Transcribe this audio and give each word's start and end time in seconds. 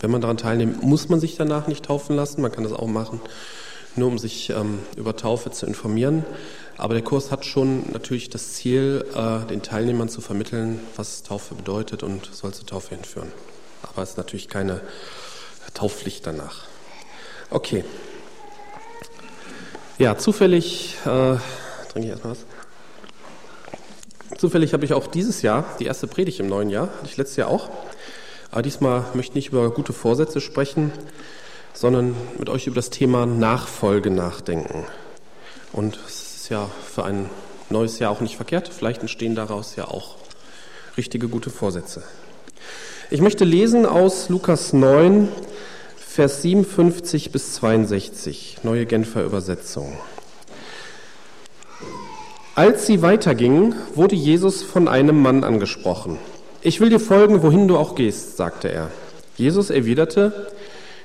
Wenn 0.00 0.10
man 0.10 0.20
daran 0.20 0.38
teilnimmt, 0.38 0.82
muss 0.82 1.08
man 1.08 1.20
sich 1.20 1.36
danach 1.36 1.66
nicht 1.66 1.84
taufen 1.84 2.16
lassen. 2.16 2.40
Man 2.40 2.52
kann 2.52 2.64
das 2.64 2.72
auch 2.72 2.86
machen, 2.86 3.20
nur 3.96 4.08
um 4.08 4.18
sich 4.18 4.50
ähm, 4.50 4.78
über 4.96 5.14
Taufe 5.14 5.50
zu 5.50 5.66
informieren. 5.66 6.24
Aber 6.78 6.94
der 6.94 7.02
Kurs 7.02 7.30
hat 7.30 7.44
schon 7.44 7.92
natürlich 7.92 8.30
das 8.30 8.54
Ziel, 8.54 9.04
äh, 9.14 9.46
den 9.46 9.60
Teilnehmern 9.60 10.08
zu 10.08 10.22
vermitteln, 10.22 10.80
was 10.96 11.22
Taufe 11.22 11.54
bedeutet 11.54 12.02
und 12.02 12.30
soll 12.32 12.54
zur 12.54 12.66
Taufe 12.66 12.94
hinführen. 12.94 13.30
Aber 13.82 14.02
es 14.02 14.10
ist 14.10 14.16
natürlich 14.16 14.48
keine 14.48 14.80
Taufpflicht 15.74 16.26
danach. 16.26 16.64
Okay. 17.50 17.84
Ja, 19.98 20.16
zufällig, 20.16 20.96
äh, 21.04 21.36
trinke 21.90 22.04
ich 22.04 22.06
erstmal 22.06 22.32
was. 22.32 22.46
Zufällig 24.38 24.72
habe 24.72 24.86
ich 24.86 24.94
auch 24.94 25.06
dieses 25.06 25.42
Jahr 25.42 25.66
die 25.78 25.84
erste 25.84 26.06
Predigt 26.06 26.40
im 26.40 26.46
neuen 26.46 26.70
Jahr, 26.70 26.86
hatte 26.86 27.06
ich 27.06 27.18
letztes 27.18 27.36
Jahr 27.36 27.48
auch. 27.48 27.68
Aber 28.50 28.62
diesmal 28.62 29.04
möchte 29.14 29.32
ich 29.32 29.34
nicht 29.34 29.48
über 29.48 29.70
gute 29.70 29.92
Vorsätze 29.92 30.40
sprechen, 30.40 30.92
sondern 31.72 32.16
mit 32.38 32.48
euch 32.48 32.66
über 32.66 32.76
das 32.76 32.90
Thema 32.90 33.26
Nachfolge 33.26 34.10
nachdenken. 34.10 34.86
Und 35.72 35.98
es 36.06 36.36
ist 36.36 36.48
ja 36.48 36.68
für 36.84 37.04
ein 37.04 37.30
neues 37.68 38.00
Jahr 38.00 38.10
auch 38.10 38.20
nicht 38.20 38.36
verkehrt. 38.36 38.68
Vielleicht 38.68 39.02
entstehen 39.02 39.34
daraus 39.34 39.76
ja 39.76 39.86
auch 39.86 40.16
richtige 40.96 41.28
gute 41.28 41.50
Vorsätze. 41.50 42.02
Ich 43.10 43.20
möchte 43.20 43.44
lesen 43.44 43.86
aus 43.86 44.28
Lukas 44.28 44.72
9, 44.72 45.28
Vers 45.96 46.42
57 46.42 47.30
bis 47.30 47.54
62, 47.54 48.58
neue 48.64 48.84
Genfer 48.84 49.24
Übersetzung. 49.24 49.96
Als 52.56 52.86
sie 52.86 53.00
weitergingen, 53.00 53.76
wurde 53.94 54.16
Jesus 54.16 54.62
von 54.62 54.88
einem 54.88 55.22
Mann 55.22 55.44
angesprochen. 55.44 56.18
Ich 56.62 56.78
will 56.78 56.90
dir 56.90 57.00
folgen, 57.00 57.42
wohin 57.42 57.68
du 57.68 57.78
auch 57.78 57.94
gehst, 57.94 58.36
sagte 58.36 58.70
er. 58.70 58.90
Jesus 59.36 59.70
erwiderte, 59.70 60.52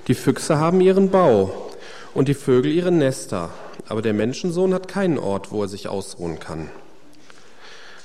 die 0.10 0.14
Füchse 0.14 0.60
haben 0.60 0.82
ihren 0.82 1.12
Bau 1.12 1.70
und 2.14 2.28
die 2.28 2.34
Vögel 2.34 2.74
ihre 2.74 2.92
Nester, 2.92 3.52
aber 3.88 4.02
der 4.02 4.14
Menschensohn 4.14 4.74
hat 4.74 4.90
keinen 4.90 5.18
Ort, 5.18 5.54
wo 5.54 5.62
er 5.62 5.70
sich 5.70 5.88
ausruhen 5.88 6.40
kann. 6.40 6.70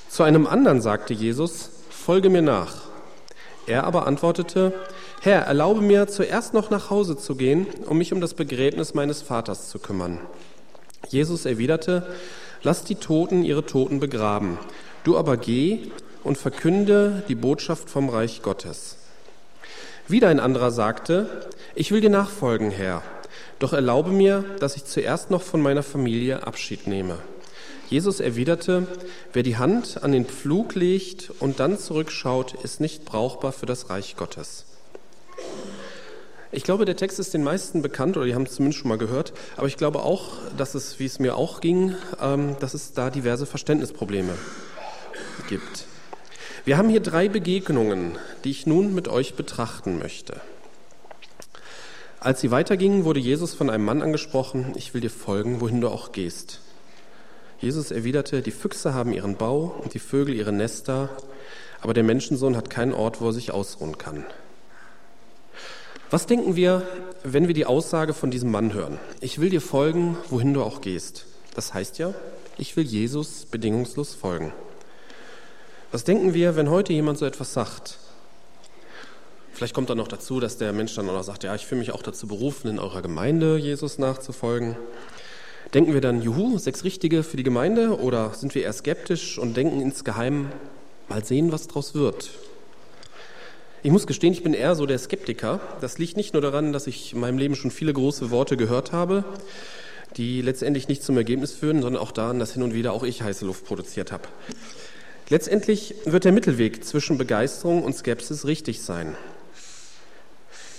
Zu 0.09 0.23
einem 0.23 0.47
anderen 0.47 0.81
sagte 0.81 1.13
Jesus, 1.13 1.71
folge 1.89 2.29
mir 2.29 2.41
nach. 2.41 2.83
Er 3.67 3.83
aber 3.83 4.07
antwortete, 4.07 4.73
Herr, 5.19 5.41
erlaube 5.41 5.81
mir 5.81 6.07
zuerst 6.07 6.53
noch 6.53 6.69
nach 6.69 6.89
Hause 6.89 7.17
zu 7.17 7.35
gehen, 7.35 7.67
um 7.85 7.97
mich 7.97 8.13
um 8.13 8.21
das 8.21 8.33
Begräbnis 8.33 8.93
meines 8.93 9.21
Vaters 9.21 9.69
zu 9.69 9.77
kümmern. 9.77 10.19
Jesus 11.09 11.45
erwiderte, 11.45 12.07
Lass 12.63 12.83
die 12.83 12.95
Toten 12.95 13.43
ihre 13.43 13.65
Toten 13.65 13.99
begraben. 13.99 14.57
Du 15.03 15.17
aber 15.17 15.35
geh 15.35 15.91
und 16.23 16.37
verkünde 16.37 17.23
die 17.27 17.35
Botschaft 17.35 17.89
vom 17.89 18.09
Reich 18.09 18.41
Gottes. 18.41 18.97
Wieder 20.07 20.29
ein 20.29 20.39
anderer 20.39 20.71
sagte, 20.71 21.47
ich 21.75 21.91
will 21.91 22.01
dir 22.01 22.09
nachfolgen, 22.09 22.71
Herr, 22.71 23.01
doch 23.59 23.73
erlaube 23.73 24.11
mir, 24.11 24.43
dass 24.59 24.75
ich 24.75 24.85
zuerst 24.85 25.31
noch 25.31 25.41
von 25.41 25.61
meiner 25.61 25.83
Familie 25.83 26.45
Abschied 26.45 26.87
nehme. 26.87 27.17
Jesus 27.89 28.19
erwiderte, 28.19 28.87
wer 29.33 29.43
die 29.43 29.57
Hand 29.57 30.01
an 30.01 30.13
den 30.13 30.25
Pflug 30.25 30.75
legt 30.75 31.31
und 31.39 31.59
dann 31.59 31.77
zurückschaut, 31.77 32.53
ist 32.63 32.79
nicht 32.79 33.05
brauchbar 33.05 33.51
für 33.51 33.65
das 33.65 33.89
Reich 33.89 34.15
Gottes. 34.15 34.65
Ich 36.53 36.63
glaube, 36.63 36.85
der 36.85 36.97
Text 36.97 37.19
ist 37.19 37.33
den 37.33 37.43
meisten 37.43 37.81
bekannt 37.81 38.17
oder 38.17 38.25
die 38.25 38.35
haben 38.35 38.43
es 38.43 38.53
zumindest 38.55 38.81
schon 38.81 38.89
mal 38.89 38.97
gehört. 38.97 39.31
Aber 39.55 39.67
ich 39.67 39.77
glaube 39.77 40.03
auch, 40.03 40.31
dass 40.57 40.75
es, 40.75 40.99
wie 40.99 41.05
es 41.05 41.19
mir 41.19 41.37
auch 41.37 41.61
ging, 41.61 41.95
ähm, 42.21 42.57
dass 42.59 42.73
es 42.73 42.91
da 42.93 43.09
diverse 43.09 43.45
Verständnisprobleme 43.45 44.33
gibt. 45.47 45.85
Wir 46.63 46.77
haben 46.77 46.89
hier 46.89 46.99
drei 46.99 47.27
Begegnungen, 47.27 48.19
die 48.43 48.51
ich 48.51 48.67
nun 48.67 48.93
mit 48.93 49.07
euch 49.07 49.33
betrachten 49.33 49.97
möchte. 49.97 50.39
Als 52.19 52.41
sie 52.41 52.51
weitergingen, 52.51 53.03
wurde 53.03 53.19
Jesus 53.19 53.55
von 53.55 53.71
einem 53.71 53.83
Mann 53.83 54.03
angesprochen, 54.03 54.73
ich 54.75 54.93
will 54.93 55.01
dir 55.01 55.09
folgen, 55.09 55.59
wohin 55.59 55.81
du 55.81 55.89
auch 55.89 56.11
gehst. 56.11 56.59
Jesus 57.59 57.89
erwiderte, 57.89 58.43
die 58.43 58.51
Füchse 58.51 58.93
haben 58.93 59.11
ihren 59.11 59.37
Bau 59.37 59.75
und 59.81 59.95
die 59.95 59.99
Vögel 59.99 60.35
ihre 60.35 60.51
Nester, 60.51 61.09
aber 61.81 61.95
der 61.95 62.03
Menschensohn 62.03 62.55
hat 62.55 62.69
keinen 62.69 62.93
Ort, 62.93 63.21
wo 63.21 63.29
er 63.29 63.33
sich 63.33 63.51
ausruhen 63.51 63.97
kann. 63.97 64.23
Was 66.11 66.27
denken 66.27 66.55
wir, 66.55 66.83
wenn 67.23 67.47
wir 67.47 67.55
die 67.55 67.65
Aussage 67.65 68.13
von 68.13 68.29
diesem 68.29 68.51
Mann 68.51 68.73
hören? 68.73 68.99
Ich 69.19 69.39
will 69.39 69.49
dir 69.49 69.61
folgen, 69.61 70.15
wohin 70.29 70.53
du 70.53 70.61
auch 70.61 70.81
gehst. 70.81 71.25
Das 71.55 71.73
heißt 71.73 71.97
ja, 71.97 72.13
ich 72.59 72.77
will 72.77 72.83
Jesus 72.83 73.45
bedingungslos 73.45 74.13
folgen. 74.13 74.53
Was 75.91 76.05
denken 76.05 76.33
wir, 76.33 76.55
wenn 76.55 76.69
heute 76.69 76.93
jemand 76.93 77.17
so 77.17 77.25
etwas 77.25 77.51
sagt? 77.51 77.97
Vielleicht 79.51 79.73
kommt 79.73 79.89
dann 79.89 79.97
noch 79.97 80.07
dazu, 80.07 80.39
dass 80.39 80.57
der 80.57 80.71
Mensch 80.71 80.95
dann 80.95 81.09
auch 81.09 81.13
noch 81.13 81.23
sagt, 81.23 81.43
ja, 81.43 81.53
ich 81.53 81.65
fühle 81.65 81.79
mich 81.79 81.91
auch 81.91 82.01
dazu 82.01 82.27
berufen, 82.27 82.69
in 82.69 82.79
eurer 82.79 83.01
Gemeinde 83.01 83.57
Jesus 83.57 83.99
nachzufolgen. 83.99 84.77
Denken 85.73 85.93
wir 85.93 85.99
dann, 85.99 86.21
juhu, 86.21 86.57
sechs 86.57 86.85
Richtige 86.85 87.23
für 87.23 87.35
die 87.35 87.43
Gemeinde? 87.43 87.99
Oder 87.99 88.33
sind 88.33 88.55
wir 88.55 88.63
eher 88.63 88.71
skeptisch 88.71 89.37
und 89.37 89.57
denken 89.57 89.81
insgeheim, 89.81 90.49
mal 91.09 91.25
sehen, 91.25 91.51
was 91.51 91.67
draus 91.67 91.93
wird? 91.93 92.29
Ich 93.83 93.91
muss 93.91 94.07
gestehen, 94.07 94.31
ich 94.31 94.43
bin 94.43 94.53
eher 94.53 94.75
so 94.75 94.85
der 94.85 94.97
Skeptiker. 94.97 95.59
Das 95.81 95.97
liegt 95.97 96.15
nicht 96.15 96.31
nur 96.31 96.41
daran, 96.41 96.71
dass 96.71 96.87
ich 96.87 97.11
in 97.11 97.19
meinem 97.19 97.37
Leben 97.37 97.55
schon 97.55 97.69
viele 97.69 97.91
große 97.91 98.31
Worte 98.31 98.55
gehört 98.55 98.93
habe, 98.93 99.25
die 100.15 100.41
letztendlich 100.41 100.87
nicht 100.87 101.03
zum 101.03 101.17
Ergebnis 101.17 101.51
führen, 101.51 101.81
sondern 101.81 102.01
auch 102.01 102.13
daran, 102.13 102.39
dass 102.39 102.53
hin 102.53 102.63
und 102.63 102.73
wieder 102.73 102.93
auch 102.93 103.03
ich 103.03 103.23
heiße 103.23 103.45
Luft 103.45 103.65
produziert 103.65 104.13
habe. 104.13 104.29
Letztendlich 105.31 105.95
wird 106.03 106.25
der 106.25 106.33
Mittelweg 106.33 106.83
zwischen 106.83 107.17
Begeisterung 107.17 107.83
und 107.83 107.95
Skepsis 107.95 108.45
richtig 108.45 108.81
sein. 108.81 109.15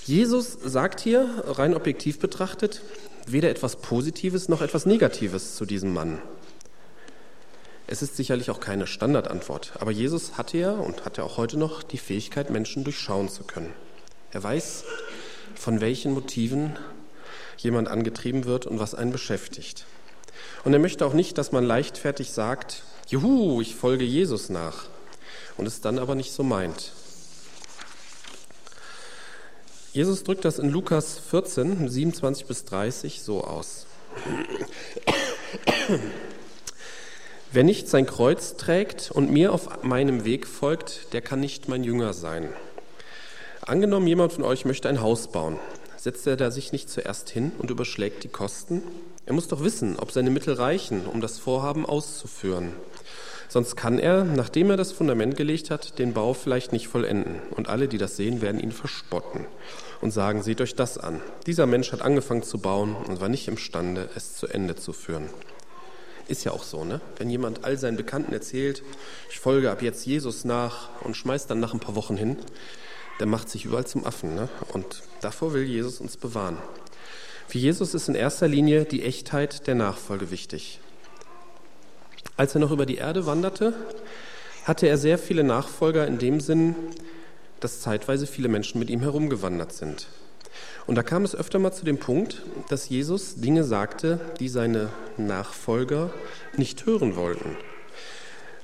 Jesus 0.05 0.59
sagt 0.63 1.01
hier, 1.01 1.43
rein 1.47 1.75
objektiv 1.75 2.19
betrachtet, 2.19 2.83
weder 3.27 3.49
etwas 3.49 3.77
Positives 3.77 4.51
noch 4.51 4.61
etwas 4.61 4.85
Negatives 4.85 5.57
zu 5.57 5.65
diesem 5.65 5.95
Mann. 5.95 6.21
Es 7.87 8.03
ist 8.03 8.15
sicherlich 8.19 8.51
auch 8.51 8.61
keine 8.61 8.87
Standardantwort, 8.87 9.73
aber 9.81 9.91
Jesus 9.91 10.37
hatte 10.37 10.59
ja 10.59 10.73
und 10.73 11.07
hat 11.07 11.17
ja 11.17 11.25
auch 11.25 11.39
heute 11.39 11.59
noch 11.59 11.83
die 11.83 11.97
Fähigkeit, 11.97 12.51
Menschen 12.51 12.85
durchschauen 12.85 13.31
zu 13.31 13.45
können. 13.45 13.73
Er 14.33 14.43
weiß, 14.43 14.85
von 15.55 15.81
welchen 15.81 16.13
Motiven 16.13 16.77
jemand 17.57 17.89
angetrieben 17.89 18.45
wird 18.45 18.67
und 18.67 18.79
was 18.79 18.95
einen 18.95 19.13
beschäftigt. 19.13 19.87
Und 20.63 20.75
er 20.75 20.79
möchte 20.79 21.07
auch 21.07 21.15
nicht, 21.15 21.39
dass 21.39 21.53
man 21.53 21.65
leichtfertig 21.65 22.33
sagt, 22.33 22.83
Juhu, 23.09 23.61
ich 23.61 23.75
folge 23.75 24.05
Jesus 24.05 24.49
nach 24.49 24.87
und 25.57 25.67
es 25.67 25.81
dann 25.81 25.99
aber 25.99 26.15
nicht 26.15 26.33
so 26.33 26.43
meint. 26.43 26.93
Jesus 29.93 30.25
drückt 30.25 30.47
das 30.47 30.59
in 30.59 30.71
Lukas 30.71 31.19
14, 31.19 31.89
27 31.89 32.47
bis 32.47 32.65
30 32.65 33.21
so 33.21 33.45
aus. 33.45 33.87
Wer 37.53 37.65
nicht 37.65 37.89
sein 37.89 38.07
Kreuz 38.07 38.57
trägt 38.57 39.11
und 39.11 39.31
mir 39.31 39.53
auf 39.53 39.83
meinem 39.83 40.25
Weg 40.25 40.47
folgt, 40.47 41.13
der 41.13 41.21
kann 41.21 41.41
nicht 41.41 41.69
mein 41.69 41.85
Jünger 41.85 42.15
sein. 42.15 42.49
Angenommen, 43.61 44.07
jemand 44.07 44.33
von 44.33 44.45
euch 44.45 44.65
möchte 44.65 44.89
ein 44.89 45.03
Haus 45.03 45.31
bauen. 45.31 45.59
Setzt 45.99 46.27
er 46.27 46.37
da 46.37 46.51
sich 46.51 46.73
nicht 46.73 46.89
zuerst 46.89 47.29
hin 47.29 47.53
und 47.59 47.71
überschlägt 47.71 48.25
die 48.25 48.29
Kosten? 48.29 48.83
Er 49.25 49.35
muss 49.35 49.49
doch 49.49 49.63
wissen, 49.63 49.99
ob 49.99 50.11
seine 50.11 50.31
Mittel 50.31 50.55
reichen, 50.55 51.07
um 51.07 51.21
das 51.21 51.39
Vorhaben 51.39 51.87
auszuführen. 51.87 52.73
Sonst 53.49 53.77
kann 53.77 53.99
er, 53.99 54.25
nachdem 54.25 54.71
er 54.71 54.77
das 54.77 54.93
Fundament 54.93 55.37
gelegt 55.37 55.71
hat, 55.71 55.99
den 55.99 56.13
Bau 56.13 56.33
vielleicht 56.35 56.73
nicht 56.73 56.89
vollenden. 56.89 57.41
Und 57.51 57.69
alle, 57.69 57.87
die 57.87 57.99
das 57.99 58.17
sehen, 58.17 58.41
werden 58.41 58.61
ihn 58.61 58.73
verspotten 58.73 59.47
und 60.01 60.11
sagen, 60.11 60.43
seht 60.43 60.61
euch 60.61 60.75
das 60.75 60.99
an. 60.99 61.21
Dieser 61.47 61.67
Mensch 61.67 61.93
hat 61.93 62.03
angefangen 62.03 62.43
zu 62.43 62.59
bauen 62.59 62.97
und 62.97 63.21
war 63.21 63.29
nicht 63.29 63.49
imstande, 63.49 64.09
es 64.17 64.35
zu 64.35 64.49
Ende 64.49 64.75
zu 64.75 64.93
führen. 64.93 65.29
Ist 66.29 66.45
ja 66.45 66.53
auch 66.53 66.65
so, 66.65 66.85
ne? 66.85 67.01
Wenn 67.19 67.31
jemand 67.31 67.65
all 67.65 67.77
seinen 67.79 67.97
Bekannten 67.97 68.33
erzählt, 68.33 68.83
ich 69.31 69.39
folge 69.39 69.71
ab 69.71 69.83
jetzt 69.83 70.07
Jesus 70.07 70.45
nach 70.45 70.89
und 71.03 71.17
schmeißt 71.17 71.51
dann 71.51 71.61
nach 71.61 71.75
ein 71.75 71.81
paar 71.81 71.95
Wochen 71.95 72.17
hin, 72.17 72.39
der 73.21 73.27
macht 73.27 73.51
sich 73.51 73.67
überall 73.67 73.87
zum 73.87 74.07
Affen, 74.07 74.35
ne? 74.35 74.49
Und 74.73 75.03
davor 75.21 75.53
will 75.53 75.65
Jesus 75.65 76.01
uns 76.01 76.17
bewahren. 76.17 76.57
Für 77.47 77.59
Jesus 77.59 77.95
ist 77.95 78.09
in 78.09 78.15
erster 78.15 78.49
Linie 78.49 78.85
die 78.85 79.03
Echtheit 79.03 79.67
der 79.67 79.75
Nachfolge 79.75 80.31
wichtig. 80.31 80.81
Als 82.37 82.55
er 82.55 82.61
noch 82.61 82.71
über 82.71 82.87
die 82.87 82.97
Erde 82.97 83.27
wanderte, 83.27 83.75
hatte 84.65 84.87
er 84.87 84.97
sehr 84.97 85.19
viele 85.19 85.45
Nachfolger 85.45 86.07
in 86.07 86.19
dem 86.19 86.41
Sinn, 86.41 86.75
dass 87.61 87.81
zeitweise 87.81 88.27
viele 88.27 88.49
Menschen 88.49 88.79
mit 88.79 88.91
ihm 88.91 89.01
herumgewandert 89.01 89.73
sind. 89.73 90.09
Und 90.87 90.97
da 90.97 91.03
kam 91.03 91.25
es 91.25 91.35
öfter 91.35 91.59
mal 91.59 91.73
zu 91.73 91.85
dem 91.85 91.99
Punkt, 91.99 92.43
dass 92.69 92.89
Jesus 92.89 93.37
Dinge 93.37 93.65
sagte, 93.65 94.21
die 94.41 94.49
seine 94.49 94.89
Nachfolger 95.17 96.13
nicht 96.57 96.87
hören 96.87 97.17
wollten. 97.17 97.57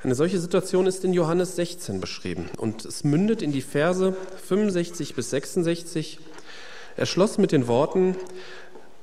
Eine 0.03 0.15
solche 0.15 0.39
Situation 0.39 0.87
ist 0.87 1.05
in 1.05 1.13
Johannes 1.13 1.57
16 1.57 2.01
beschrieben 2.01 2.49
und 2.57 2.85
es 2.85 3.05
mündet 3.05 3.43
in 3.43 3.53
die 3.53 3.63
Verse 3.63 4.15
65 4.47 5.15
bis 5.15 5.31
66. 5.31 6.21
Er 6.97 7.07
schloss 7.07 7.39
mit 7.39 7.53
den 7.53 7.67
Worten, 7.67 8.17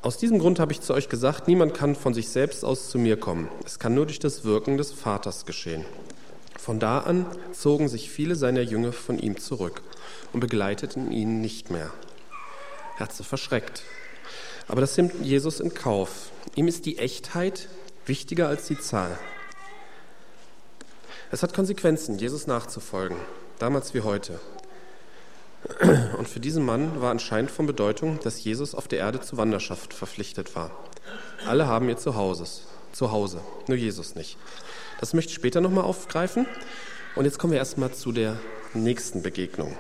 aus 0.05 0.17
diesem 0.19 0.37
Grund 0.37 0.59
habe 0.59 0.71
ich 0.71 0.81
zu 0.81 0.93
euch 0.93 1.09
gesagt, 1.09 1.47
niemand 1.47 1.73
kann 1.73 1.95
von 1.95 2.13
sich 2.13 2.29
selbst 2.29 2.63
aus 2.63 2.91
zu 2.91 2.99
mir 2.99 3.19
kommen. 3.19 3.49
Es 3.65 3.79
kann 3.79 3.95
nur 3.95 4.05
durch 4.05 4.19
das 4.19 4.43
Wirken 4.43 4.77
des 4.77 4.91
Vaters 4.91 5.47
geschehen. 5.47 5.83
Von 6.59 6.79
da 6.79 6.99
an 6.99 7.25
zogen 7.53 7.87
sich 7.87 8.11
viele 8.11 8.35
seiner 8.35 8.61
Jünger 8.61 8.93
von 8.93 9.17
ihm 9.17 9.39
zurück 9.39 9.81
und 10.31 10.41
begleiteten 10.41 11.11
ihn 11.11 11.41
nicht 11.41 11.71
mehr. 11.71 11.89
Er 12.99 13.09
sie 13.09 13.23
verschreckt. 13.23 13.81
Aber 14.67 14.79
das 14.79 14.95
nimmt 14.95 15.25
Jesus 15.25 15.59
in 15.59 15.73
Kauf. 15.73 16.29
Ihm 16.53 16.67
ist 16.67 16.85
die 16.85 16.99
Echtheit 16.99 17.67
wichtiger 18.05 18.47
als 18.47 18.67
die 18.67 18.79
Zahl. 18.79 19.17
Es 21.31 21.41
hat 21.41 21.55
Konsequenzen, 21.55 22.19
Jesus 22.19 22.45
nachzufolgen, 22.45 23.17
damals 23.57 23.95
wie 23.95 24.01
heute. 24.01 24.39
Und 26.17 26.27
für 26.27 26.39
diesen 26.39 26.63
Mann 26.63 27.01
war 27.01 27.11
anscheinend 27.11 27.51
von 27.51 27.65
Bedeutung, 27.65 28.19
dass 28.23 28.43
Jesus 28.43 28.75
auf 28.75 28.87
der 28.87 28.99
Erde 28.99 29.21
zur 29.21 29.37
Wanderschaft 29.37 29.93
verpflichtet 29.93 30.55
war. 30.55 30.71
Alle 31.47 31.67
haben 31.67 31.89
ihr 31.89 31.97
Zuhause, 31.97 32.45
Zuhause, 32.91 33.41
nur 33.67 33.77
Jesus 33.77 34.15
nicht. 34.15 34.37
Das 34.99 35.13
möchte 35.13 35.31
ich 35.31 35.35
später 35.35 35.61
nochmal 35.61 35.83
aufgreifen. 35.83 36.45
Und 37.15 37.25
jetzt 37.25 37.39
kommen 37.39 37.53
wir 37.53 37.59
erstmal 37.59 37.91
zu 37.93 38.11
der 38.11 38.37
nächsten 38.73 39.21
Begegnung. 39.21 39.75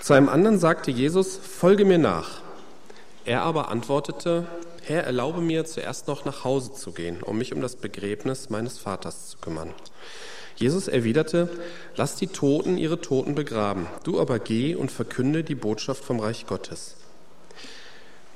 Zu 0.00 0.14
einem 0.14 0.28
anderen 0.28 0.58
sagte 0.58 0.90
Jesus, 0.90 1.36
folge 1.36 1.84
mir 1.84 1.98
nach. 1.98 2.40
Er 3.24 3.42
aber 3.42 3.68
antwortete, 3.68 4.46
Herr, 4.82 5.04
erlaube 5.04 5.40
mir 5.40 5.64
zuerst 5.64 6.08
noch 6.08 6.24
nach 6.24 6.42
Hause 6.42 6.72
zu 6.72 6.90
gehen, 6.90 7.22
um 7.22 7.38
mich 7.38 7.52
um 7.54 7.60
das 7.60 7.76
Begräbnis 7.76 8.50
meines 8.50 8.78
Vaters 8.78 9.28
zu 9.28 9.38
kümmern. 9.38 9.72
Jesus 10.56 10.88
erwiderte, 10.88 11.48
lass 11.96 12.16
die 12.16 12.26
Toten 12.26 12.78
ihre 12.78 13.00
Toten 13.00 13.34
begraben, 13.34 13.86
du 14.04 14.20
aber 14.20 14.38
geh 14.38 14.74
und 14.74 14.90
verkünde 14.90 15.44
die 15.44 15.54
Botschaft 15.54 16.04
vom 16.04 16.20
Reich 16.20 16.46
Gottes. 16.46 16.96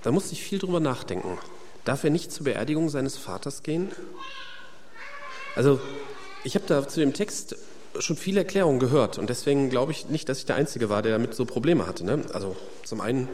Da 0.03 0.11
musste 0.13 0.33
ich 0.33 0.43
viel 0.43 0.59
drüber 0.59 0.81
nachdenken. 0.81 1.39
Darf 1.85 2.05
er 2.05 2.11
nicht 2.11 2.33
zur 2.33 2.45
Beerdigung 2.45 2.89
seines 2.89 3.17
Vaters 3.17 3.63
gehen? 3.63 3.91
Also, 5.55 5.81
ich 6.45 6.55
habe 6.55 6.65
da 6.67 6.87
zu 6.87 7.01
dem 7.01 7.13
Text 7.13 7.57
schon 7.99 8.17
viele 8.17 8.41
Erklärungen 8.41 8.79
gehört 8.79 9.19
und 9.19 9.31
deswegen 9.31 9.71
glaube 9.71 9.93
ich 9.93 10.09
nicht, 10.09 10.29
dass 10.29 10.39
ich 10.39 10.47
der 10.47 10.57
Einzige 10.57 10.89
war, 10.91 11.03
der 11.03 11.13
damit 11.13 11.35
so 11.35 11.45
Probleme 11.45 11.87
hatte. 11.87 12.05
Ne? 12.05 12.23
Also 12.33 12.57
zum 12.85 13.01
einen 13.01 13.29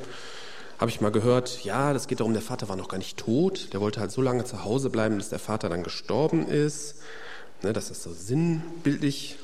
habe 0.79 0.91
ich 0.91 1.01
mal 1.01 1.13
gehört, 1.13 1.65
ja, 1.65 1.93
das 1.93 2.09
geht 2.09 2.21
darum, 2.21 2.33
der 2.33 2.43
Vater 2.43 2.69
war 2.69 2.77
noch 2.77 2.89
gar 2.89 2.99
nicht 2.99 3.19
tot, 3.19 3.73
der 3.73 3.81
wollte 3.81 4.01
halt 4.01 4.11
so 4.11 4.23
lange 4.23 4.45
zu 4.45 4.65
Hause 4.65 4.91
bleiben, 4.91 5.17
bis 5.17 5.29
der 5.29 5.39
Vater 5.39 5.69
dann 5.69 5.83
gestorben 5.83 6.47
ist, 6.47 6.97
ne, 7.63 7.73
dass 7.73 7.89
das 7.89 8.03
so 8.03 8.13
sinnbildlich 8.13 9.37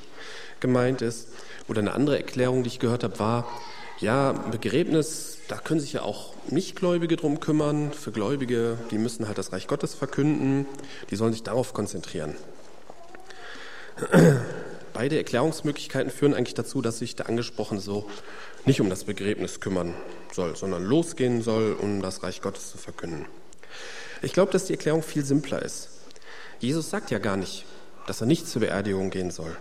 gemeint 0.61 1.03
ist. 1.03 1.29
Oder 1.69 1.81
eine 1.81 1.93
andere 1.93 2.17
Erklärung, 2.17 2.63
die 2.63 2.69
ich 2.69 2.79
gehört 2.79 3.05
habe, 3.05 3.19
war, 3.19 3.49
ja, 4.01 4.33
Begräbnis, 4.33 5.39
da 5.49 5.57
können 5.57 5.81
sich 5.81 5.93
ja 5.95 6.03
auch 6.03 6.35
Nichtgläubige 6.49 7.17
drum 7.17 7.41
kümmern. 7.41 7.93
Für 7.93 8.13
Gläubige, 8.13 8.79
die 8.91 8.99
müssen 8.99 9.27
halt 9.27 9.39
das 9.39 9.53
Reich 9.53 9.67
Gottes 9.67 9.95
verkünden, 9.95 10.67
die 11.11 11.17
sollen 11.17 11.33
sich 11.33 11.43
darauf 11.43 11.73
konzentrieren. 11.73 12.37
Beide 14.93 15.17
Erklärungsmöglichkeiten 15.17 16.11
führen 16.11 16.35
eigentlich 16.35 16.55
dazu, 16.55 16.81
dass 16.81 16.99
sich 16.99 17.17
der 17.17 17.29
Angesprochene 17.29 17.81
so 17.81 18.09
nicht 18.65 18.81
um 18.81 18.91
das 18.91 19.05
Begräbnis 19.05 19.61
kümmern 19.61 19.95
soll, 20.33 20.57
sondern 20.57 20.85
losgehen 20.85 21.43
soll, 21.43 21.77
um 21.81 22.03
das 22.03 22.23
Reich 22.23 22.41
Gottes 22.41 22.71
zu 22.71 22.79
verkünden. 22.79 23.27
Ich 24.23 24.33
glaube, 24.33 24.53
dass 24.53 24.67
die 24.67 24.73
Erklärung 24.73 25.03
viel 25.03 25.25
simpler 25.25 25.63
ist. 25.63 25.89
Jesus 26.61 26.91
sagt 26.91 27.11
ja 27.11 27.19
gar 27.19 27.37
nicht, 27.37 27.65
dass 28.09 28.21
er 28.21 28.27
nicht 28.27 28.49
zur 28.49 28.61
Beerdigung 28.61 29.11
gehen 29.11 29.31
soll. 29.31 29.57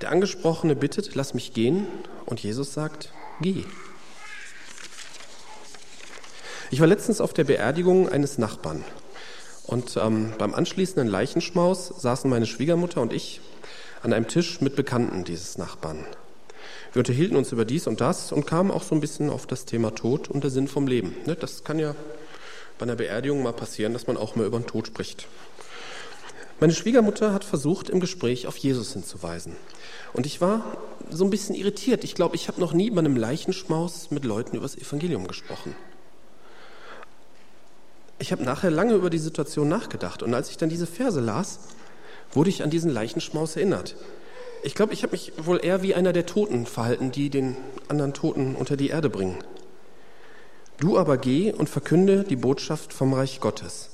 Der 0.00 0.10
Angesprochene 0.10 0.74
bittet, 0.74 1.14
lass 1.14 1.34
mich 1.34 1.52
gehen, 1.52 1.86
und 2.26 2.40
Jesus 2.40 2.72
sagt, 2.72 3.12
geh. 3.40 3.64
Ich 6.70 6.80
war 6.80 6.86
letztens 6.86 7.20
auf 7.20 7.34
der 7.34 7.44
Beerdigung 7.44 8.08
eines 8.08 8.38
Nachbarn. 8.38 8.82
Und 9.66 9.96
ähm, 9.96 10.32
beim 10.38 10.54
anschließenden 10.54 11.06
Leichenschmaus 11.06 11.88
saßen 11.88 12.28
meine 12.28 12.46
Schwiegermutter 12.46 13.00
und 13.00 13.12
ich 13.12 13.40
an 14.02 14.12
einem 14.12 14.26
Tisch 14.26 14.60
mit 14.60 14.74
Bekannten 14.74 15.24
dieses 15.24 15.58
Nachbarn. 15.58 16.06
Wir 16.92 17.00
unterhielten 17.00 17.36
uns 17.36 17.52
über 17.52 17.64
dies 17.64 17.86
und 17.86 18.00
das 18.00 18.32
und 18.32 18.46
kamen 18.46 18.70
auch 18.70 18.82
so 18.82 18.94
ein 18.94 19.00
bisschen 19.00 19.30
auf 19.30 19.46
das 19.46 19.64
Thema 19.64 19.94
Tod 19.94 20.28
und 20.28 20.42
der 20.42 20.50
Sinn 20.50 20.68
vom 20.68 20.86
Leben. 20.86 21.14
Ne, 21.26 21.36
das 21.36 21.64
kann 21.64 21.78
ja 21.78 21.94
bei 22.78 22.84
einer 22.84 22.96
Beerdigung 22.96 23.42
mal 23.42 23.52
passieren, 23.52 23.92
dass 23.92 24.06
man 24.06 24.16
auch 24.16 24.34
mal 24.34 24.46
über 24.46 24.58
den 24.58 24.66
Tod 24.66 24.88
spricht. 24.88 25.26
Meine 26.62 26.74
Schwiegermutter 26.74 27.32
hat 27.32 27.42
versucht, 27.42 27.90
im 27.90 27.98
Gespräch 27.98 28.46
auf 28.46 28.56
Jesus 28.56 28.92
hinzuweisen. 28.92 29.56
Und 30.12 30.26
ich 30.26 30.40
war 30.40 30.76
so 31.10 31.24
ein 31.24 31.30
bisschen 31.30 31.56
irritiert. 31.56 32.04
Ich 32.04 32.14
glaube, 32.14 32.36
ich 32.36 32.46
habe 32.46 32.60
noch 32.60 32.72
nie 32.72 32.88
bei 32.88 33.00
einem 33.00 33.16
Leichenschmaus 33.16 34.12
mit 34.12 34.24
Leuten 34.24 34.54
über 34.54 34.64
das 34.64 34.78
Evangelium 34.78 35.26
gesprochen. 35.26 35.74
Ich 38.20 38.30
habe 38.30 38.44
nachher 38.44 38.70
lange 38.70 38.94
über 38.94 39.10
die 39.10 39.18
Situation 39.18 39.68
nachgedacht 39.68 40.22
und 40.22 40.32
als 40.34 40.50
ich 40.50 40.56
dann 40.56 40.68
diese 40.68 40.86
Verse 40.86 41.18
las, 41.18 41.58
wurde 42.30 42.50
ich 42.50 42.62
an 42.62 42.70
diesen 42.70 42.92
Leichenschmaus 42.92 43.56
erinnert. 43.56 43.96
Ich 44.62 44.76
glaube, 44.76 44.92
ich 44.92 45.02
habe 45.02 45.14
mich 45.14 45.32
wohl 45.38 45.58
eher 45.64 45.82
wie 45.82 45.96
einer 45.96 46.12
der 46.12 46.26
Toten 46.26 46.66
verhalten, 46.66 47.10
die 47.10 47.28
den 47.28 47.56
anderen 47.88 48.14
Toten 48.14 48.54
unter 48.54 48.76
die 48.76 48.90
Erde 48.90 49.10
bringen. 49.10 49.38
Du 50.78 50.96
aber 50.96 51.16
geh 51.16 51.52
und 51.52 51.68
verkünde 51.68 52.22
die 52.22 52.36
Botschaft 52.36 52.92
vom 52.92 53.14
Reich 53.14 53.40
Gottes. 53.40 53.90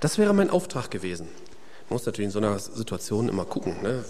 Das 0.00 0.18
wäre 0.18 0.34
mein 0.34 0.50
Auftrag 0.50 0.90
gewesen. 0.90 1.28
Muss 1.92 2.06
natürlich 2.06 2.28
in 2.28 2.32
so 2.32 2.38
einer 2.38 2.58
Situation 2.58 3.28
immer 3.28 3.44
gucken, 3.44 3.82
ne, 3.82 4.02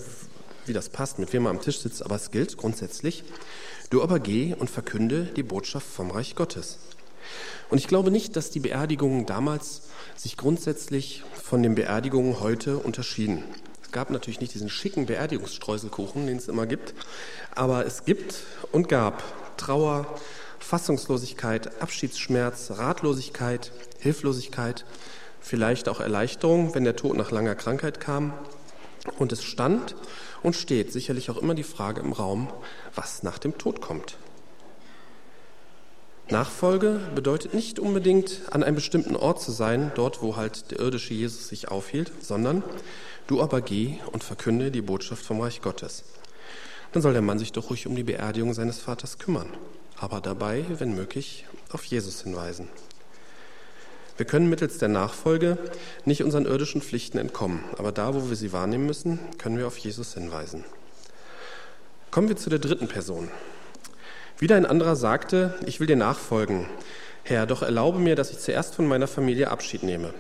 wie 0.67 0.73
das 0.73 0.89
passt, 0.89 1.19
mit 1.19 1.33
wem 1.33 1.43
man 1.43 1.57
am 1.57 1.63
Tisch 1.63 1.81
sitzt, 1.81 2.05
aber 2.05 2.15
es 2.15 2.31
gilt 2.31 2.57
grundsätzlich. 2.57 3.25
Du 3.91 4.03
aber 4.05 4.21
geh 4.21 4.55
und 4.55 4.71
verkünde 4.71 5.25
die 5.25 5.43
Botschaft 5.43 5.89
vom 5.89 6.13
Reich 6.13 6.37
Gottes. 6.37 6.79
Und 7.71 7.79
ich 7.79 7.89
glaube 7.89 8.13
nicht, 8.13 8.37
dass 8.37 8.51
die 8.51 8.61
Beerdigungen 8.61 9.27
damals 9.27 9.83
sich 10.15 10.37
grundsätzlich 10.37 11.25
von 11.35 11.63
den 11.65 11.75
Beerdigungen 11.75 12.39
heute 12.39 12.79
unterschieden. 12.79 13.43
Es 13.83 13.91
gab 13.91 14.11
natürlich 14.11 14.41
nicht 14.41 14.55
diesen 14.55 14.71
schicken 14.71 15.07
Beerdigungsstreuselkuchen, 15.07 16.29
den 16.29 16.37
es 16.37 16.47
immer 16.47 16.67
gibt, 16.67 16.95
aber 17.55 17.85
es 17.85 18.05
gibt 18.05 18.45
und 18.71 18.89
gab 18.89 19.25
Trauer, 19.57 20.07
Fassungslosigkeit, 20.61 21.83
Abschiedsschmerz, 21.83 22.71
Ratlosigkeit, 22.71 23.73
Hilflosigkeit, 23.99 24.85
vielleicht 25.43 25.89
auch 25.89 26.01
Erleichterung, 26.01 26.75
wenn 26.75 26.85
der 26.85 26.97
Tod 26.97 27.17
nach 27.17 27.31
langer 27.31 27.55
Krankheit 27.55 28.01
kam. 28.01 28.33
Und 29.19 29.33
es 29.33 29.43
stand 29.43 29.97
und 30.43 30.57
steht 30.57 30.93
sicherlich 30.93 31.31
auch 31.31 31.37
immer 31.37 31.55
die 31.55 31.65
Frage 31.65 32.01
im 32.01 32.13
Raum, 32.13 32.49
was 32.95 33.23
nach 33.23 33.39
dem 33.39 33.59
Tod 33.59 33.81
kommt. 33.81 34.17
Nachfolge 36.31 37.01
bedeutet 37.15 37.53
nicht 37.53 37.79
unbedingt 37.79 38.43
an 38.51 38.63
einem 38.63 38.77
bestimmten 38.77 39.17
Ort 39.17 39.43
zu 39.43 39.51
sein, 39.53 39.93
dort 39.97 40.23
wo 40.23 40.37
halt 40.37 40.71
der 40.71 40.79
irdische 40.79 41.13
Jesus 41.13 41.49
sich 41.49 41.69
aufhielt, 41.69 42.13
sondern 42.21 42.63
du 43.27 43.43
aber 43.43 43.61
geh 43.61 43.99
und 44.13 44.25
verkünde 44.25 44.71
die 44.71 44.83
Botschaft 44.83 45.25
vom 45.25 45.41
Reich 45.41 45.61
Gottes. 45.61 46.05
Dann 46.93 47.03
soll 47.03 47.13
der 47.13 47.23
Mann 47.23 47.39
sich 47.39 47.53
doch 47.53 47.71
ruhig 47.71 47.87
um 47.87 47.97
die 47.97 48.05
Beerdigung 48.05 48.55
seines 48.55 48.79
Vaters 48.79 49.19
kümmern, 49.19 49.49
aber 49.99 50.21
dabei, 50.21 50.65
wenn 50.79 50.95
möglich, 50.95 51.47
auf 51.71 51.85
Jesus 51.85 52.23
hinweisen. 52.23 52.69
Wir 54.17 54.27
können 54.27 54.49
mittels 54.49 54.79
der 54.79 54.89
Nachfolge 54.89 55.59
nicht 56.05 56.23
unseren 56.23 56.47
irdischen 56.47 56.83
Pflichten 56.83 57.19
entkommen, 57.19 57.65
aber 57.79 57.93
da, 57.93 58.15
wo 58.15 58.29
wir 58.29 58.37
sie 58.37 58.53
wahrnehmen 58.53 58.87
müssen, 58.87 59.19
können 59.39 59.59
wir 59.59 59.67
auf 59.67 59.79
Jesus 59.79 60.15
hinweisen. 60.15 60.65
Kommen 62.11 62.29
wir 62.29 62.37
zu 62.37 62.51
der 62.51 62.59
dritten 62.59 62.89
Person, 62.89 63.31
wieder 64.43 64.57
ein 64.57 64.67
anderer 64.67 64.97
sagte, 64.97 65.55
ich 65.67 65.79
will 65.79 65.87
dir 65.87 65.95
nachfolgen. 65.95 66.67
Herr, 67.23 67.47
doch 67.47 67.63
erlaube 67.63 68.01
mir, 68.01 68.17
dass 68.17 68.33
ich 68.33 68.41
zuerst 68.41 68.75
von 68.75 68.89
meiner 68.89 69.07
Familie 69.07 69.53
Abschied 69.53 69.85
nehme. 69.85 70.13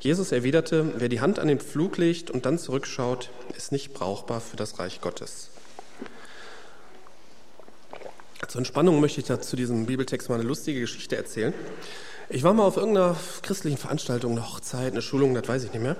Jesus 0.00 0.32
erwiderte, 0.32 0.94
wer 0.96 1.08
die 1.08 1.20
Hand 1.20 1.38
an 1.38 1.46
den 1.46 1.60
Pflug 1.60 1.96
legt 1.96 2.28
und 2.28 2.44
dann 2.44 2.58
zurückschaut, 2.58 3.30
ist 3.56 3.70
nicht 3.70 3.94
brauchbar 3.94 4.40
für 4.40 4.56
das 4.56 4.80
Reich 4.80 5.00
Gottes. 5.00 5.50
Zur 8.48 8.58
Entspannung 8.58 9.00
möchte 9.00 9.20
ich 9.20 9.26
da 9.28 9.40
zu 9.40 9.54
diesem 9.54 9.86
Bibeltext 9.86 10.28
mal 10.28 10.40
eine 10.40 10.48
lustige 10.48 10.80
Geschichte 10.80 11.14
erzählen. 11.14 11.54
Ich 12.28 12.42
war 12.42 12.52
mal 12.54 12.64
auf 12.64 12.76
irgendeiner 12.76 13.14
christlichen 13.42 13.78
Veranstaltung, 13.78 14.32
eine 14.32 14.48
Hochzeit, 14.48 14.90
eine 14.90 15.00
Schulung, 15.02 15.34
das 15.34 15.46
weiß 15.46 15.62
ich 15.62 15.72
nicht 15.72 15.82
mehr. 15.82 15.96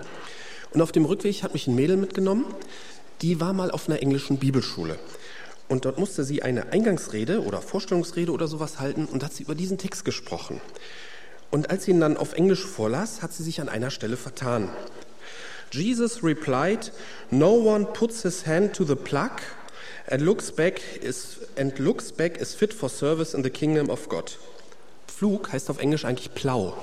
Und 0.72 0.82
auf 0.82 0.90
dem 0.90 1.04
Rückweg 1.04 1.44
hat 1.44 1.52
mich 1.52 1.68
ein 1.68 1.76
Mädel 1.76 1.96
mitgenommen, 1.96 2.46
die 3.22 3.40
war 3.40 3.52
mal 3.52 3.70
auf 3.70 3.88
einer 3.88 4.02
englischen 4.02 4.38
Bibelschule. 4.38 4.98
Und 5.68 5.84
dort 5.84 5.98
musste 5.98 6.24
sie 6.24 6.42
eine 6.42 6.72
Eingangsrede 6.72 7.44
oder 7.44 7.62
Vorstellungsrede 7.62 8.32
oder 8.32 8.48
sowas 8.48 8.80
halten 8.80 9.04
und 9.04 9.22
hat 9.22 9.34
sie 9.34 9.44
über 9.44 9.54
diesen 9.54 9.78
Text 9.78 10.04
gesprochen. 10.04 10.60
Und 11.52 11.70
als 11.70 11.84
sie 11.84 11.92
ihn 11.92 12.00
dann 12.00 12.16
auf 12.16 12.32
Englisch 12.32 12.66
vorlas, 12.66 13.22
hat 13.22 13.32
sie 13.32 13.44
sich 13.44 13.60
an 13.60 13.68
einer 13.68 13.92
Stelle 13.92 14.16
vertan. 14.16 14.68
Jesus 15.70 16.24
replied, 16.24 16.90
No 17.30 17.52
one 17.52 17.86
puts 17.86 18.22
his 18.22 18.44
hand 18.46 18.74
to 18.74 18.84
the 18.84 18.96
plug 18.96 19.30
and 20.10 20.22
looks 20.22 20.50
back 20.50 20.80
is, 21.02 21.38
and 21.56 21.78
looks 21.78 22.10
back 22.10 22.36
is 22.36 22.52
fit 22.52 22.74
for 22.74 22.88
service 22.88 23.32
in 23.32 23.44
the 23.44 23.50
kingdom 23.50 23.90
of 23.90 24.08
God. 24.08 24.36
Pflug 25.16 25.50
heißt 25.50 25.70
auf 25.70 25.78
Englisch 25.78 26.04
eigentlich 26.04 26.34
Plau, 26.34 26.76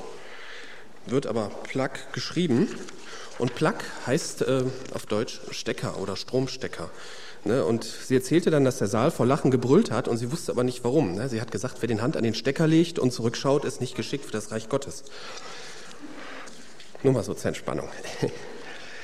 wird 1.05 1.27
aber 1.27 1.51
Plug 1.63 1.91
geschrieben. 2.13 2.67
Und 3.37 3.53
Plug 3.53 3.75
heißt 4.07 4.41
äh, 4.41 4.63
auf 4.93 5.05
Deutsch 5.05 5.39
Stecker 5.51 5.99
oder 5.99 6.15
Stromstecker. 6.15 6.89
Ne? 7.43 7.63
Und 7.63 7.83
sie 7.83 8.15
erzählte 8.15 8.49
dann, 8.49 8.63
dass 8.63 8.79
der 8.79 8.87
Saal 8.87 9.11
vor 9.11 9.27
Lachen 9.27 9.51
gebrüllt 9.51 9.91
hat 9.91 10.07
und 10.07 10.17
sie 10.17 10.31
wusste 10.31 10.51
aber 10.51 10.63
nicht 10.63 10.83
warum. 10.83 11.13
Ne? 11.13 11.29
Sie 11.29 11.41
hat 11.41 11.51
gesagt, 11.51 11.77
wer 11.81 11.87
den 11.87 12.01
Hand 12.01 12.17
an 12.17 12.23
den 12.23 12.33
Stecker 12.33 12.65
legt 12.65 12.97
und 12.97 13.11
zurückschaut, 13.11 13.65
ist 13.65 13.81
nicht 13.81 13.95
geschickt 13.95 14.25
für 14.25 14.31
das 14.31 14.51
Reich 14.51 14.67
Gottes. 14.67 15.03
Nur 17.03 17.13
mal 17.13 17.23
so 17.23 17.35
zur 17.35 17.49
Entspannung. 17.49 17.89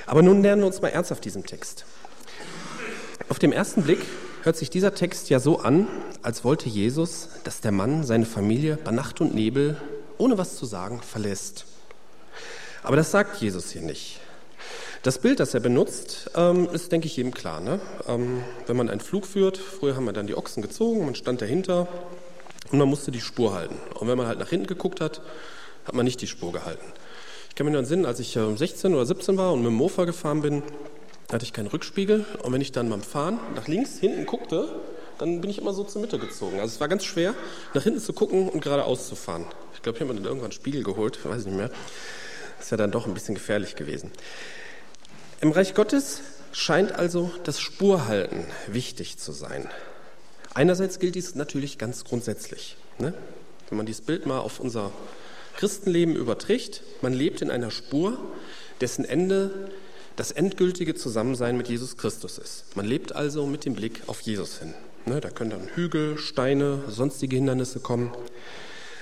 Aber 0.08 0.24
nun 0.24 0.42
nähern 0.42 0.60
wir 0.60 0.66
uns 0.66 0.82
mal 0.82 0.90
ernsthaft 0.90 1.24
diesem 1.24 1.46
Text. 1.46 1.86
Auf 3.30 3.38
dem 3.38 3.52
ersten 3.52 3.84
Blick 3.84 4.00
hört 4.44 4.58
sich 4.58 4.70
dieser 4.70 4.94
Text 4.94 5.30
ja 5.30 5.40
so 5.40 5.60
an, 5.60 5.88
als 6.22 6.44
wollte 6.44 6.70
Jesus, 6.70 7.30
dass 7.44 7.62
der 7.62 7.72
Mann 7.72 8.04
seine 8.04 8.26
Familie 8.26 8.78
bei 8.84 8.92
Nacht 8.92 9.22
und 9.22 9.36
Nebel, 9.36 9.78
ohne 10.18 10.38
was 10.38 10.56
zu 10.56 10.66
sagen, 10.66 11.02
verlässt. 11.02 11.66
Aber 12.84 12.96
das 12.96 13.12
sagt 13.12 13.42
Jesus 13.42 13.72
hier 13.72 13.82
nicht. 13.82 14.20
Das 15.04 15.20
Bild, 15.20 15.40
das 15.40 15.54
er 15.54 15.62
benutzt, 15.62 16.30
ähm, 16.36 16.68
ist, 16.74 16.92
denke 16.92 17.08
ich, 17.08 17.16
jedem 17.16 17.34
klar. 17.34 17.62
Ne? 17.62 17.80
Ähm, 18.08 18.44
wenn 18.68 18.76
man 18.76 18.90
einen 18.90 19.00
Flug 19.00 19.26
führt, 19.26 19.58
früher 19.58 19.96
haben 19.96 20.06
wir 20.06 20.14
dann 20.14 20.28
die 20.28 20.36
Ochsen 20.36 20.62
gezogen, 20.62 21.06
man 21.06 21.16
stand 21.16 21.42
dahinter 21.42 21.88
und 22.72 22.80
man 22.80 22.90
musste 22.90 23.12
die 23.12 23.22
Spur 23.22 23.54
halten. 23.54 23.76
Und 23.96 24.08
wenn 24.08 24.18
man 24.18 24.28
halt 24.28 24.40
nach 24.40 24.50
hinten 24.50 24.68
geguckt 24.68 25.00
hat, 25.00 25.22
hat 25.86 25.96
man 25.96 26.06
nicht 26.06 26.22
die 26.22 26.28
Spur 26.28 26.52
gehalten. 26.52 26.86
Ich 27.48 27.56
kann 27.56 27.66
mir 27.66 27.72
nur 27.72 27.82
erinnern, 27.82 28.06
als 28.06 28.20
ich 28.20 28.34
16 28.34 28.92
äh, 28.92 28.96
oder 28.96 29.06
17 29.06 29.38
war 29.38 29.54
und 29.54 29.60
mit 29.60 29.68
dem 29.68 29.76
Mofa 29.76 30.04
gefahren 30.06 30.42
bin, 30.42 30.64
hatte 31.32 31.46
ich 31.46 31.54
keinen 31.54 31.68
Rückspiegel. 31.68 32.26
Und 32.44 32.54
wenn 32.54 32.62
ich 32.62 32.72
dann 32.72 32.90
beim 32.90 33.02
Fahren 33.02 33.40
nach 33.56 33.68
links, 33.68 34.00
hinten 34.00 34.26
guckte, 34.26 34.82
dann 35.18 35.42
bin 35.42 35.50
ich 35.50 35.60
immer 35.60 35.74
so 35.74 35.84
zur 35.84 36.02
Mitte 36.02 36.18
gezogen. 36.18 36.60
Also 36.60 36.74
es 36.74 36.80
war 36.80 36.88
ganz 36.88 37.04
schwer, 37.04 37.36
nach 37.74 37.84
hinten 37.84 38.00
zu 38.00 38.14
gucken 38.14 38.50
und 38.50 38.62
geradeaus 38.62 39.08
zu 39.08 39.16
fahren. 39.16 39.46
Ich 39.76 39.82
glaube, 39.82 39.98
ich 39.98 40.02
habe 40.02 40.14
mir 40.14 40.20
dann 40.20 40.26
irgendwann 40.26 40.52
einen 40.52 40.54
Spiegel 40.54 40.84
geholt, 40.84 41.24
weiß 41.24 41.42
ich 41.42 41.48
nicht 41.48 41.58
mehr. 41.58 41.72
Ist 42.60 42.72
ja 42.72 42.78
dann 42.78 42.92
doch 42.92 43.06
ein 43.06 43.14
bisschen 43.14 43.36
gefährlich 43.36 43.76
gewesen. 43.76 44.12
Im 45.42 45.52
Reich 45.52 45.74
Gottes 45.74 46.22
scheint 46.52 46.94
also 46.94 47.32
das 47.44 47.60
Spurhalten 47.60 48.46
wichtig 48.68 49.18
zu 49.18 49.32
sein. 49.32 49.70
Einerseits 50.54 51.00
gilt 51.00 51.16
dies 51.16 51.36
natürlich 51.36 51.78
ganz 51.78 52.04
grundsätzlich. 52.04 52.76
Ne? 52.98 53.14
Wenn 53.70 53.78
man 53.78 53.86
dieses 53.86 54.02
Bild 54.02 54.26
mal 54.26 54.40
auf 54.40 54.60
unser 54.60 54.92
Christenleben 55.58 56.16
überträgt, 56.16 56.82
man 57.02 57.14
lebt 57.14 57.42
in 57.42 57.52
einer 57.52 57.72
Spur, 57.72 58.18
dessen 58.82 59.06
Ende 59.06 59.70
das 60.20 60.32
endgültige 60.32 60.96
Zusammensein 60.96 61.56
mit 61.56 61.70
Jesus 61.70 61.96
Christus 61.96 62.40
ist. 62.40 62.76
Man 62.76 62.86
lebt 62.86 63.16
also 63.16 63.46
mit 63.46 63.64
dem 63.64 63.74
Blick 63.74 64.02
auf 64.08 64.20
Jesus 64.20 64.60
hin. 64.60 64.74
Ne? 65.06 65.22
Da 65.22 65.30
können 65.30 65.52
dann 65.52 65.70
Hügel, 65.76 66.18
Steine, 66.18 66.84
sonstige 66.90 67.38
Hindernisse 67.38 67.80
kommen. 67.80 68.12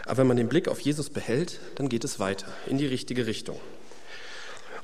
Aber 0.06 0.20
wenn 0.20 0.28
man 0.28 0.38
den 0.38 0.48
Blick 0.48 0.68
auf 0.68 0.80
Jesus 0.80 1.10
behält, 1.10 1.60
dann 1.74 1.90
geht 1.90 2.04
es 2.04 2.20
weiter 2.20 2.46
in 2.68 2.78
die 2.78 2.86
richtige 2.86 3.26
Richtung. 3.26 3.60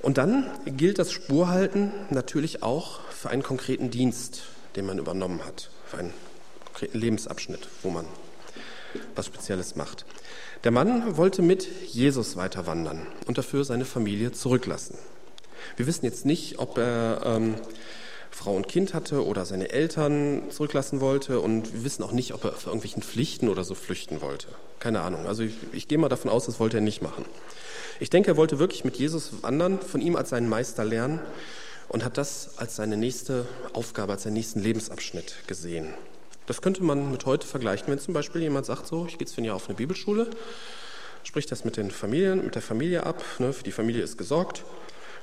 Und 0.01 0.17
dann 0.17 0.49
gilt 0.65 0.97
das 0.97 1.11
Spurhalten 1.11 1.91
natürlich 2.09 2.63
auch 2.63 3.01
für 3.11 3.29
einen 3.29 3.43
konkreten 3.43 3.91
Dienst, 3.91 4.41
den 4.75 4.87
man 4.87 4.97
übernommen 4.97 5.45
hat, 5.45 5.69
für 5.85 5.99
einen 5.99 6.15
konkreten 6.65 6.97
Lebensabschnitt, 6.97 7.67
wo 7.83 7.91
man 7.91 8.07
was 9.13 9.27
Spezielles 9.27 9.75
macht. 9.75 10.03
Der 10.63 10.71
Mann 10.71 11.15
wollte 11.15 11.43
mit 11.43 11.67
Jesus 11.91 12.37
weiter 12.37 12.65
wandern 12.65 13.05
und 13.27 13.37
dafür 13.37 13.63
seine 13.65 13.85
Familie 13.85 14.31
zurücklassen. 14.31 14.97
Wir 15.77 15.87
wissen 15.87 16.05
jetzt 16.05 16.25
nicht, 16.25 16.59
ob 16.59 16.77
er 16.77 17.21
ähm, 17.25 17.55
Frau 18.33 18.55
und 18.55 18.67
Kind 18.67 18.93
hatte 18.93 19.25
oder 19.25 19.45
seine 19.45 19.69
Eltern 19.71 20.49
zurücklassen 20.49 21.01
wollte 21.01 21.39
und 21.39 21.71
wir 21.73 21.83
wissen 21.83 22.03
auch 22.03 22.11
nicht, 22.11 22.33
ob 22.33 22.43
er 22.43 22.53
für 22.53 22.67
irgendwelchen 22.67 23.03
Pflichten 23.03 23.47
oder 23.47 23.63
so 23.63 23.75
flüchten 23.75 24.21
wollte. 24.21 24.47
Keine 24.79 25.01
Ahnung. 25.01 25.27
Also 25.27 25.43
ich, 25.43 25.53
ich 25.71 25.87
gehe 25.87 25.97
mal 25.97 26.09
davon 26.09 26.31
aus, 26.31 26.45
das 26.45 26.59
wollte 26.59 26.77
er 26.77 26.81
nicht 26.81 27.01
machen. 27.01 27.25
Ich 27.99 28.09
denke, 28.09 28.31
er 28.31 28.37
wollte 28.37 28.59
wirklich 28.59 28.83
mit 28.83 28.97
Jesus 28.97 29.43
wandern, 29.43 29.79
von 29.79 30.01
ihm 30.01 30.15
als 30.15 30.29
seinen 30.29 30.49
Meister 30.49 30.83
lernen 30.83 31.19
und 31.89 32.03
hat 32.03 32.17
das 32.17 32.57
als 32.57 32.75
seine 32.75 32.97
nächste 32.97 33.45
Aufgabe, 33.73 34.13
als 34.13 34.23
seinen 34.23 34.33
nächsten 34.33 34.61
Lebensabschnitt 34.61 35.35
gesehen. 35.47 35.93
Das 36.47 36.61
könnte 36.61 36.83
man 36.83 37.11
mit 37.11 37.25
heute 37.25 37.47
vergleichen, 37.47 37.87
wenn 37.87 37.99
zum 37.99 38.13
Beispiel 38.13 38.41
jemand 38.41 38.65
sagt, 38.65 38.87
so, 38.87 39.05
ich 39.05 39.13
gehe 39.13 39.25
jetzt 39.25 39.35
für 39.35 39.41
ein 39.41 39.45
Jahr 39.45 39.55
auf 39.55 39.69
eine 39.69 39.75
Bibelschule, 39.75 40.27
spricht 41.23 41.51
das 41.51 41.63
mit 41.63 41.77
den 41.77 41.91
Familien, 41.91 42.43
mit 42.43 42.55
der 42.55 42.61
Familie 42.61 43.05
ab, 43.05 43.23
ne, 43.39 43.53
für 43.53 43.63
die 43.63 43.71
Familie 43.71 44.03
ist 44.03 44.17
gesorgt 44.17 44.63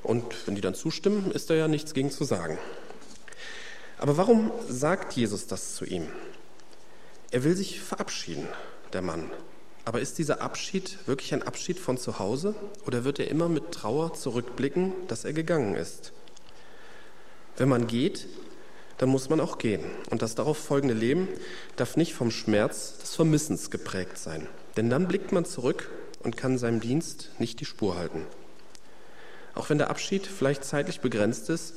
und 0.02 0.24
wenn 0.46 0.54
die 0.54 0.60
dann 0.60 0.74
zustimmen, 0.74 1.30
ist 1.30 1.50
da 1.50 1.54
ja 1.54 1.68
nichts 1.68 1.94
gegen 1.94 2.10
zu 2.10 2.24
sagen. 2.24 2.58
Aber 3.98 4.16
warum 4.16 4.50
sagt 4.68 5.12
Jesus 5.12 5.46
das 5.46 5.74
zu 5.74 5.84
ihm? 5.84 6.08
Er 7.30 7.44
will 7.44 7.54
sich 7.54 7.80
verabschieden, 7.80 8.48
der 8.92 9.02
Mann. 9.02 9.30
Aber 9.84 10.00
ist 10.00 10.18
dieser 10.18 10.40
Abschied 10.40 10.98
wirklich 11.06 11.34
ein 11.34 11.42
Abschied 11.42 11.78
von 11.78 11.98
zu 11.98 12.18
Hause 12.18 12.54
oder 12.86 13.04
wird 13.04 13.18
er 13.18 13.28
immer 13.28 13.48
mit 13.48 13.72
Trauer 13.72 14.14
zurückblicken, 14.14 14.92
dass 15.08 15.24
er 15.24 15.32
gegangen 15.32 15.74
ist? 15.74 16.12
Wenn 17.56 17.68
man 17.68 17.86
geht, 17.86 18.26
dann 18.98 19.08
muss 19.08 19.28
man 19.28 19.40
auch 19.40 19.58
gehen. 19.58 19.84
Und 20.10 20.22
das 20.22 20.34
darauf 20.34 20.58
folgende 20.58 20.94
Leben 20.94 21.28
darf 21.76 21.96
nicht 21.96 22.14
vom 22.14 22.30
Schmerz 22.30 22.98
des 22.98 23.14
Vermissens 23.14 23.70
geprägt 23.70 24.18
sein. 24.18 24.46
Denn 24.76 24.90
dann 24.90 25.08
blickt 25.08 25.32
man 25.32 25.44
zurück 25.44 25.90
und 26.22 26.36
kann 26.36 26.58
seinem 26.58 26.80
Dienst 26.80 27.30
nicht 27.38 27.60
die 27.60 27.64
Spur 27.64 27.96
halten. 27.96 28.26
Auch 29.54 29.70
wenn 29.70 29.78
der 29.78 29.90
Abschied 29.90 30.26
vielleicht 30.26 30.64
zeitlich 30.64 31.00
begrenzt 31.00 31.50
ist, 31.50 31.74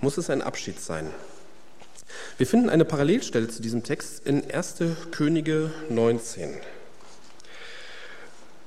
muss 0.00 0.18
es 0.18 0.30
ein 0.30 0.42
Abschied 0.42 0.80
sein. 0.80 1.10
Wir 2.38 2.46
finden 2.46 2.70
eine 2.70 2.84
Parallelstelle 2.84 3.48
zu 3.48 3.62
diesem 3.62 3.82
Text 3.82 4.26
in 4.26 4.50
1. 4.50 4.76
Könige 5.10 5.70
19. 5.88 6.54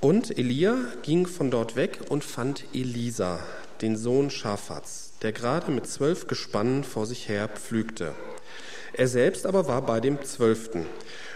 Und 0.02 0.38
Elia 0.38 0.78
ging 1.04 1.28
von 1.28 1.52
dort 1.52 1.76
weg 1.76 2.00
und 2.10 2.24
fand 2.24 2.64
Elisa, 2.74 3.40
den 3.82 3.98
Sohn 3.98 4.30
Schafats, 4.30 5.12
der 5.22 5.34
gerade 5.34 5.72
mit 5.72 5.88
zwölf 5.88 6.28
Gespannen 6.28 6.84
vor 6.84 7.06
sich 7.06 7.28
her 7.28 7.50
pflügte. 7.50 8.16
Er 8.94 9.08
selbst 9.08 9.46
aber 9.46 9.68
war 9.68 9.82
bei 9.82 10.00
dem 10.00 10.24
Zwölften. 10.24 10.86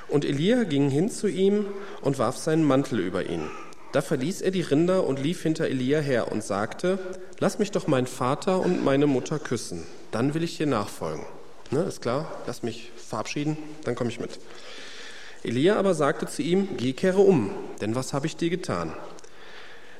Und 0.07 0.25
Elia 0.25 0.63
ging 0.63 0.89
hin 0.89 1.09
zu 1.09 1.27
ihm 1.27 1.65
und 2.01 2.19
warf 2.19 2.37
seinen 2.37 2.63
Mantel 2.63 2.99
über 2.99 3.25
ihn. 3.25 3.49
Da 3.93 4.01
verließ 4.01 4.41
er 4.41 4.49
die 4.49 4.61
Rinder 4.61 5.05
und 5.05 5.21
lief 5.21 5.43
hinter 5.43 5.67
Elia 5.67 5.99
her 5.99 6.31
und 6.31 6.43
sagte, 6.43 6.97
lass 7.39 7.59
mich 7.59 7.69
doch 7.69 7.85
meinen 7.85 8.07
Vater 8.07 8.59
und 8.59 8.83
meine 8.83 9.05
Mutter 9.05 9.37
küssen, 9.37 9.83
dann 10.09 10.33
will 10.33 10.43
ich 10.43 10.57
dir 10.57 10.65
nachfolgen. 10.65 11.23
Ne, 11.69 11.83
ist 11.83 12.01
klar, 12.01 12.41
lass 12.47 12.63
mich 12.63 12.91
verabschieden, 12.97 13.55
dann 13.83 13.93
komme 13.93 14.09
ich 14.09 14.19
mit. 14.19 14.39
Elia 15.43 15.75
aber 15.75 15.93
sagte 15.93 16.25
zu 16.25 16.41
ihm, 16.41 16.69
geh, 16.75 16.93
kehre 16.93 17.21
um, 17.21 17.51
denn 17.81 17.93
was 17.93 18.13
habe 18.13 18.25
ich 18.25 18.35
dir 18.35 18.49
getan? 18.49 18.93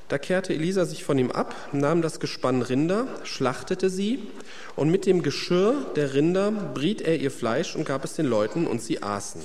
Da 0.07 0.17
kehrte 0.17 0.55
Elisa 0.55 0.85
sich 0.85 1.03
von 1.03 1.19
ihm 1.19 1.29
ab, 1.29 1.55
nahm 1.71 2.01
das 2.01 2.19
Gespann 2.19 2.63
Rinder, 2.63 3.05
schlachtete 3.23 3.91
sie 3.91 4.27
und 4.75 4.89
mit 4.89 5.05
dem 5.05 5.21
Geschirr 5.21 5.75
der 5.95 6.15
Rinder 6.15 6.51
briet 6.51 7.01
er 7.01 7.19
ihr 7.19 7.31
Fleisch 7.31 7.75
und 7.75 7.85
gab 7.85 8.03
es 8.05 8.15
den 8.15 8.25
Leuten 8.25 8.65
und 8.65 8.81
sie 8.81 9.03
aßen. 9.03 9.41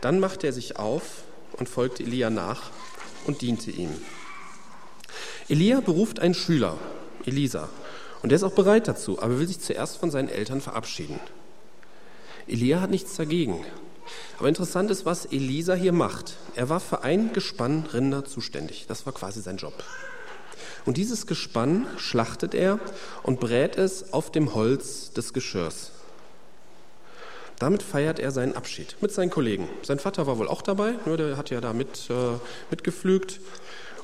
Dann 0.00 0.20
machte 0.20 0.46
er 0.46 0.52
sich 0.54 0.78
auf 0.78 1.22
und 1.58 1.68
folgte 1.68 2.02
Elia 2.02 2.30
nach 2.30 2.70
und 3.26 3.42
diente 3.42 3.70
ihm. 3.70 3.90
Elia 5.48 5.80
beruft 5.80 6.20
einen 6.20 6.34
Schüler, 6.34 6.76
Elisa, 7.24 7.68
und 8.22 8.32
er 8.32 8.36
ist 8.36 8.42
auch 8.42 8.52
bereit 8.52 8.88
dazu, 8.88 9.22
aber 9.22 9.38
will 9.38 9.46
sich 9.46 9.60
zuerst 9.60 9.98
von 9.98 10.10
seinen 10.10 10.28
Eltern 10.28 10.60
verabschieden. 10.60 11.20
Elia 12.46 12.80
hat 12.80 12.90
nichts 12.90 13.16
dagegen. 13.16 13.64
Aber 14.38 14.48
interessant 14.48 14.90
ist, 14.90 15.04
was 15.04 15.26
Elisa 15.26 15.74
hier 15.74 15.92
macht. 15.92 16.36
Er 16.54 16.68
war 16.68 16.80
für 16.80 17.02
ein 17.02 17.32
Gespann 17.32 17.84
Rinder 17.92 18.24
zuständig. 18.24 18.86
Das 18.88 19.04
war 19.06 19.12
quasi 19.12 19.40
sein 19.40 19.58
Job. 19.58 19.74
Und 20.86 20.96
dieses 20.96 21.26
Gespann 21.26 21.86
schlachtet 21.98 22.54
er 22.54 22.78
und 23.22 23.40
brät 23.40 23.76
es 23.76 24.12
auf 24.12 24.32
dem 24.32 24.54
Holz 24.54 25.12
des 25.12 25.32
Geschirrs. 25.32 25.92
Damit 27.58 27.82
feiert 27.82 28.20
er 28.20 28.30
seinen 28.30 28.54
Abschied 28.54 28.96
mit 29.00 29.12
seinen 29.12 29.30
Kollegen. 29.30 29.68
Sein 29.82 29.98
Vater 29.98 30.26
war 30.26 30.38
wohl 30.38 30.48
auch 30.48 30.62
dabei, 30.62 30.94
nur 31.06 31.16
der 31.16 31.36
hat 31.36 31.50
ja 31.50 31.60
da 31.60 31.72
mit, 31.72 32.08
äh, 32.08 32.38
mitgepflügt. 32.70 33.40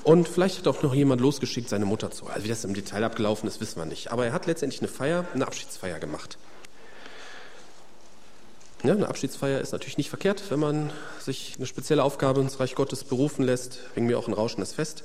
Und 0.03 0.29
vielleicht 0.29 0.59
hat 0.59 0.67
auch 0.67 0.83
noch 0.83 0.95
jemand 0.95 1.21
losgeschickt, 1.21 1.69
seine 1.69 1.87
Mutter 1.87 2.11
zu. 2.11 2.27
Also 2.27 2.45
wie 2.45 2.49
das 2.49 2.65
im 2.65 2.75
Detail 2.75 3.05
abgelaufen 3.05 3.49
ist, 3.49 3.61
wissen 3.61 3.79
wir 3.79 3.87
nicht. 3.87 4.13
Aber 4.13 4.27
er 4.27 4.33
hat 4.33 4.47
letztendlich 4.47 4.81
eine 4.81 4.89
Feier, 4.89 5.25
eine 5.35 5.47
Abschiedsfeier 5.47 5.99
gemacht. 5.99 6.37
Ja, 8.83 8.93
eine 8.93 9.09
Abschiedsfeier 9.09 9.63
ist 9.63 9.73
natürlich 9.73 9.97
nicht 9.97 10.11
verkehrt, 10.11 10.51
wenn 10.51 10.61
man 10.61 10.93
sich 11.19 11.55
eine 11.57 11.65
spezielle 11.65 12.03
Aufgabe 12.03 12.43
ins 12.43 12.61
Reich 12.61 12.75
Gottes 12.75 13.03
berufen 13.05 13.43
lässt, 13.43 13.79
wegen 13.95 14.07
mir 14.07 14.19
auch 14.19 14.29
ein 14.29 14.35
rauschendes 14.35 14.75
Fest. 14.75 15.05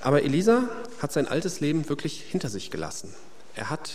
Aber 0.00 0.22
Elisa 0.22 0.68
hat 1.02 1.12
sein 1.12 1.26
altes 1.26 1.58
Leben 1.58 1.88
wirklich 1.88 2.20
hinter 2.22 2.48
sich 2.48 2.70
gelassen. 2.70 3.12
Er 3.56 3.70
hat 3.70 3.90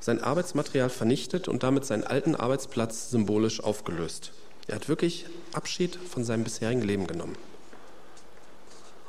sein 0.00 0.22
Arbeitsmaterial 0.22 0.90
vernichtet 0.90 1.48
und 1.48 1.62
damit 1.62 1.84
seinen 1.84 2.04
alten 2.04 2.34
Arbeitsplatz 2.34 3.10
symbolisch 3.10 3.60
aufgelöst. 3.62 4.32
Er 4.66 4.76
hat 4.76 4.88
wirklich 4.88 5.26
Abschied 5.52 5.96
von 5.96 6.24
seinem 6.24 6.44
bisherigen 6.44 6.82
Leben 6.82 7.06
genommen. 7.06 7.36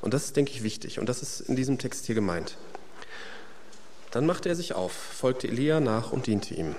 Und 0.02 0.14
das 0.14 0.26
ist, 0.26 0.38
denke 0.38 0.52
ich, 0.52 0.64
wichtig. 0.64 1.00
Und 1.00 1.10
das 1.10 1.22
ist 1.22 1.42
in 1.42 1.56
diesem 1.56 1.78
Text 1.78 2.06
hier 2.06 2.16
gemeint. 2.16 2.58
Dann 4.12 4.26
machte 4.26 4.50
er 4.50 4.56
sich 4.56 4.74
auf, 4.74 4.92
folgte 4.92 5.48
Elia 5.48 5.80
nach 5.80 6.12
und 6.12 6.28
diente 6.28 6.54
ihm. 6.56 6.76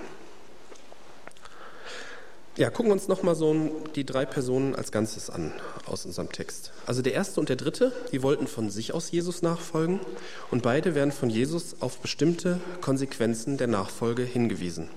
Ja, 2.57 2.69
gucken 2.69 2.87
wir 2.87 2.93
uns 2.93 3.07
nochmal 3.07 3.35
so 3.35 3.71
die 3.95 4.05
drei 4.05 4.25
Personen 4.25 4.75
als 4.75 4.91
Ganzes 4.91 5.29
an 5.29 5.53
aus 5.85 6.05
unserem 6.05 6.29
Text. 6.33 6.73
Also 6.85 7.01
der 7.01 7.13
erste 7.13 7.39
und 7.39 7.47
der 7.47 7.55
dritte, 7.55 7.93
die 8.11 8.21
wollten 8.23 8.45
von 8.45 8.69
sich 8.69 8.93
aus 8.93 9.09
Jesus 9.09 9.41
nachfolgen 9.41 10.01
und 10.51 10.61
beide 10.61 10.93
werden 10.93 11.13
von 11.13 11.29
Jesus 11.29 11.77
auf 11.79 11.99
bestimmte 11.99 12.59
Konsequenzen 12.81 13.55
der 13.55 13.67
Nachfolge 13.67 14.23
hingewiesen. 14.23 14.89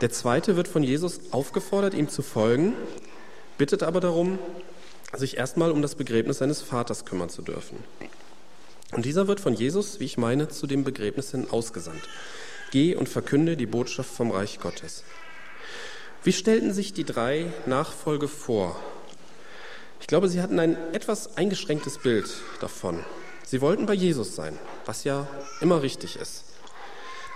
Der 0.00 0.10
zweite 0.10 0.56
wird 0.56 0.68
von 0.68 0.82
Jesus 0.82 1.20
aufgefordert, 1.32 1.92
ihm 1.92 2.08
zu 2.08 2.22
folgen, 2.22 2.72
bittet 3.58 3.82
aber 3.82 4.00
darum, 4.00 4.38
sich 5.14 5.36
erstmal 5.36 5.70
um 5.70 5.82
das 5.82 5.96
Begräbnis 5.96 6.38
seines 6.38 6.62
Vaters 6.62 7.04
kümmern 7.04 7.28
zu 7.28 7.42
dürfen. 7.42 7.76
Und 8.92 9.04
dieser 9.04 9.28
wird 9.28 9.40
von 9.40 9.52
Jesus, 9.52 10.00
wie 10.00 10.04
ich 10.04 10.16
meine, 10.16 10.48
zu 10.48 10.66
dem 10.66 10.82
Begräbnis 10.82 11.32
hin 11.32 11.48
ausgesandt. 11.50 12.02
Geh 12.70 12.94
und 12.94 13.08
verkünde 13.08 13.58
die 13.58 13.66
Botschaft 13.66 14.10
vom 14.10 14.30
Reich 14.30 14.60
Gottes. 14.60 15.04
Wie 16.26 16.32
stellten 16.32 16.72
sich 16.72 16.92
die 16.92 17.04
drei 17.04 17.52
Nachfolge 17.66 18.26
vor? 18.26 18.74
Ich 20.00 20.08
glaube, 20.08 20.28
sie 20.28 20.42
hatten 20.42 20.58
ein 20.58 20.76
etwas 20.92 21.36
eingeschränktes 21.36 21.98
Bild 21.98 22.28
davon. 22.58 23.04
Sie 23.44 23.60
wollten 23.60 23.86
bei 23.86 23.94
Jesus 23.94 24.34
sein, 24.34 24.58
was 24.86 25.04
ja 25.04 25.28
immer 25.60 25.82
richtig 25.82 26.16
ist. 26.16 26.42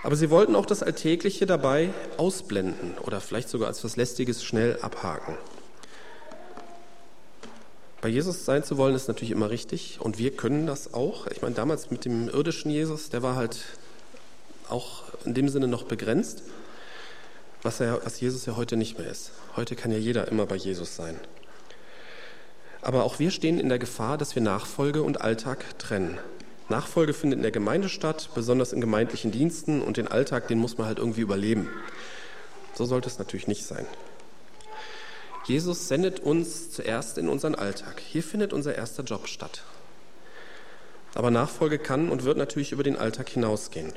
Aber 0.03 0.17
sie 0.17 0.29
wollten 0.29 0.57
auch 0.57 0.65
das 0.65 0.83
Alltägliche 0.83 1.45
dabei 1.45 1.93
ausblenden 2.17 2.97
oder 2.97 3.21
vielleicht 3.21 3.47
sogar 3.47 3.69
als 3.69 3.81
was 3.85 3.95
Lästiges 3.95 4.43
schnell 4.43 4.77
abhaken. 4.81 5.37
Bei 8.01 8.09
Jesus 8.09 8.43
sein 8.43 8.65
zu 8.65 8.77
wollen, 8.77 8.93
ist 8.93 9.07
natürlich 9.07 9.31
immer 9.31 9.51
richtig 9.51 9.99
und 10.01 10.17
wir 10.17 10.35
können 10.35 10.67
das 10.67 10.93
auch. 10.93 11.27
Ich 11.27 11.41
meine, 11.41 11.55
damals 11.55 11.91
mit 11.91 12.03
dem 12.03 12.27
irdischen 12.27 12.69
Jesus, 12.69 13.09
der 13.09 13.23
war 13.23 13.37
halt 13.37 13.57
auch 14.67 15.03
in 15.23 15.33
dem 15.33 15.47
Sinne 15.47 15.69
noch 15.69 15.83
begrenzt, 15.83 16.43
was, 17.63 17.79
er, 17.79 18.03
was 18.03 18.19
Jesus 18.19 18.45
ja 18.45 18.55
heute 18.55 18.77
nicht 18.77 18.97
mehr 18.97 19.09
ist. 19.09 19.31
Heute 19.55 19.75
kann 19.75 19.91
ja 19.91 19.97
jeder 19.97 20.27
immer 20.27 20.45
bei 20.45 20.55
Jesus 20.55 20.95
sein. 20.95 21.19
Aber 22.81 23.03
auch 23.03 23.19
wir 23.19 23.31
stehen 23.31 23.59
in 23.59 23.69
der 23.69 23.79
Gefahr, 23.79 24.17
dass 24.17 24.35
wir 24.35 24.41
Nachfolge 24.41 25.03
und 25.03 25.21
Alltag 25.21 25.77
trennen. 25.77 26.17
Nachfolge 26.69 27.13
findet 27.13 27.37
in 27.37 27.43
der 27.43 27.51
Gemeinde 27.51 27.89
statt, 27.89 28.29
besonders 28.33 28.73
in 28.73 28.81
gemeindlichen 28.81 29.31
Diensten 29.31 29.81
und 29.81 29.97
den 29.97 30.07
Alltag, 30.07 30.47
den 30.47 30.57
muss 30.57 30.77
man 30.77 30.87
halt 30.87 30.97
irgendwie 30.97 31.21
überleben. 31.21 31.69
So 32.73 32.85
sollte 32.85 33.09
es 33.09 33.19
natürlich 33.19 33.47
nicht 33.47 33.65
sein. 33.65 33.85
Jesus 35.45 35.87
sendet 35.87 36.19
uns 36.19 36.71
zuerst 36.71 37.17
in 37.17 37.27
unseren 37.27 37.55
Alltag. 37.55 37.99
Hier 37.99 38.23
findet 38.23 38.53
unser 38.53 38.75
erster 38.75 39.03
Job 39.03 39.27
statt. 39.27 39.63
Aber 41.13 41.29
Nachfolge 41.29 41.77
kann 41.77 42.09
und 42.09 42.23
wird 42.23 42.37
natürlich 42.37 42.71
über 42.71 42.83
den 42.83 42.95
Alltag 42.95 43.29
hinausgehen. 43.29 43.91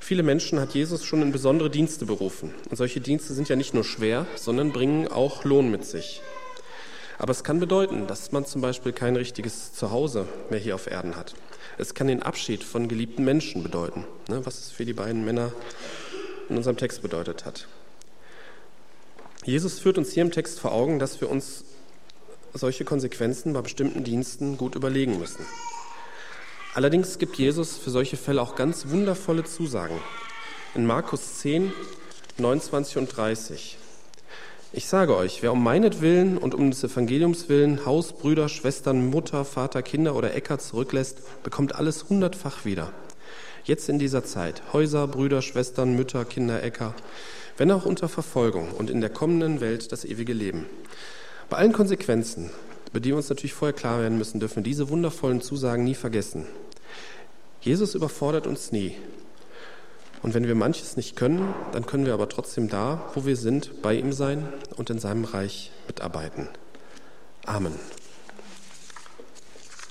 Viele 0.00 0.22
Menschen 0.22 0.60
hat 0.60 0.74
Jesus 0.74 1.04
schon 1.04 1.22
in 1.22 1.32
besondere 1.32 1.70
Dienste 1.70 2.06
berufen. 2.06 2.54
Und 2.70 2.76
solche 2.76 3.00
Dienste 3.00 3.34
sind 3.34 3.48
ja 3.48 3.56
nicht 3.56 3.74
nur 3.74 3.84
schwer, 3.84 4.26
sondern 4.36 4.72
bringen 4.72 5.08
auch 5.08 5.44
Lohn 5.44 5.70
mit 5.70 5.84
sich. 5.84 6.22
Aber 7.18 7.32
es 7.32 7.42
kann 7.42 7.58
bedeuten, 7.58 8.06
dass 8.06 8.30
man 8.30 8.46
zum 8.46 8.60
Beispiel 8.60 8.92
kein 8.92 9.16
richtiges 9.16 9.72
Zuhause 9.72 10.26
mehr 10.50 10.60
hier 10.60 10.76
auf 10.76 10.86
Erden 10.86 11.16
hat. 11.16 11.34
Es 11.76 11.94
kann 11.94 12.06
den 12.06 12.22
Abschied 12.22 12.62
von 12.62 12.88
geliebten 12.88 13.24
Menschen 13.24 13.62
bedeuten, 13.62 14.04
ne, 14.28 14.46
was 14.46 14.58
es 14.58 14.70
für 14.70 14.84
die 14.84 14.92
beiden 14.92 15.24
Männer 15.24 15.52
in 16.48 16.56
unserem 16.56 16.76
Text 16.76 17.02
bedeutet 17.02 17.44
hat. 17.44 17.66
Jesus 19.44 19.78
führt 19.80 19.98
uns 19.98 20.12
hier 20.12 20.22
im 20.22 20.30
Text 20.30 20.60
vor 20.60 20.72
Augen, 20.72 20.98
dass 20.98 21.20
wir 21.20 21.28
uns 21.28 21.64
solche 22.54 22.84
Konsequenzen 22.84 23.52
bei 23.52 23.62
bestimmten 23.62 24.04
Diensten 24.04 24.56
gut 24.56 24.74
überlegen 24.74 25.18
müssen. 25.18 25.44
Allerdings 26.74 27.18
gibt 27.18 27.36
Jesus 27.36 27.76
für 27.78 27.90
solche 27.90 28.16
Fälle 28.16 28.42
auch 28.42 28.54
ganz 28.54 28.88
wundervolle 28.88 29.44
Zusagen. 29.44 29.98
In 30.74 30.86
Markus 30.86 31.38
10, 31.38 31.72
29 32.36 32.98
und 32.98 33.16
30. 33.16 33.78
Ich 34.70 34.86
sage 34.86 35.16
euch, 35.16 35.42
wer 35.42 35.52
um 35.52 35.64
meinetwillen 35.64 36.36
und 36.36 36.54
um 36.54 36.70
des 36.70 36.84
Evangeliums 36.84 37.48
willen 37.48 37.86
Haus, 37.86 38.12
Brüder, 38.12 38.50
Schwestern, 38.50 39.08
Mutter, 39.08 39.46
Vater, 39.46 39.82
Kinder 39.82 40.14
oder 40.14 40.34
Äcker 40.34 40.58
zurücklässt, 40.58 41.42
bekommt 41.42 41.74
alles 41.74 42.10
hundertfach 42.10 42.66
wieder. 42.66 42.92
Jetzt 43.64 43.88
in 43.88 43.98
dieser 43.98 44.24
Zeit, 44.24 44.62
Häuser, 44.74 45.06
Brüder, 45.08 45.40
Schwestern, 45.40 45.96
Mütter, 45.96 46.26
Kinder, 46.26 46.62
Äcker, 46.62 46.94
wenn 47.56 47.70
auch 47.70 47.86
unter 47.86 48.10
Verfolgung 48.10 48.72
und 48.72 48.90
in 48.90 49.00
der 49.00 49.10
kommenden 49.10 49.62
Welt 49.62 49.90
das 49.90 50.04
ewige 50.04 50.34
Leben. 50.34 50.66
Bei 51.48 51.56
allen 51.56 51.72
Konsequenzen, 51.72 52.50
über 52.90 53.00
die 53.00 53.10
wir 53.10 53.16
uns 53.16 53.28
natürlich 53.28 53.54
vorher 53.54 53.74
klar 53.74 54.00
werden 54.00 54.18
müssen, 54.18 54.40
dürfen 54.40 54.56
wir 54.56 54.62
diese 54.62 54.88
wundervollen 54.88 55.40
Zusagen 55.40 55.84
nie 55.84 55.94
vergessen. 55.94 56.46
Jesus 57.60 57.94
überfordert 57.94 58.46
uns 58.46 58.72
nie. 58.72 58.96
Und 60.22 60.34
wenn 60.34 60.46
wir 60.46 60.54
manches 60.54 60.96
nicht 60.96 61.16
können, 61.16 61.54
dann 61.72 61.86
können 61.86 62.06
wir 62.06 62.14
aber 62.14 62.28
trotzdem 62.28 62.68
da, 62.68 63.10
wo 63.14 63.24
wir 63.24 63.36
sind, 63.36 63.82
bei 63.82 63.94
ihm 63.94 64.12
sein 64.12 64.48
und 64.76 64.90
in 64.90 64.98
seinem 64.98 65.24
Reich 65.24 65.70
mitarbeiten. 65.86 66.48
Amen. 67.46 67.74